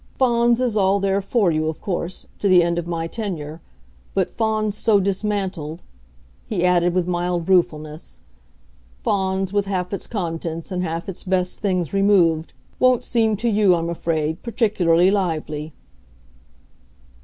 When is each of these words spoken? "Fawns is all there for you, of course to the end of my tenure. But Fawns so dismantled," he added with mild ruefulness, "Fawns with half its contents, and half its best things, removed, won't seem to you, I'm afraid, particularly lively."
"Fawns 0.17 0.61
is 0.61 0.75
all 0.75 0.99
there 0.99 1.21
for 1.21 1.51
you, 1.51 1.67
of 1.67 1.79
course 1.79 2.25
to 2.39 2.47
the 2.49 2.63
end 2.63 2.79
of 2.79 2.87
my 2.87 3.05
tenure. 3.05 3.61
But 4.15 4.31
Fawns 4.31 4.73
so 4.75 4.99
dismantled," 4.99 5.83
he 6.47 6.65
added 6.65 6.95
with 6.95 7.05
mild 7.07 7.47
ruefulness, 7.47 8.19
"Fawns 9.03 9.53
with 9.53 9.67
half 9.67 9.93
its 9.93 10.07
contents, 10.07 10.71
and 10.71 10.81
half 10.83 11.07
its 11.07 11.23
best 11.23 11.59
things, 11.59 11.93
removed, 11.93 12.51
won't 12.79 13.03
seem 13.05 13.37
to 13.37 13.47
you, 13.47 13.75
I'm 13.75 13.91
afraid, 13.91 14.41
particularly 14.41 15.11
lively." 15.11 15.71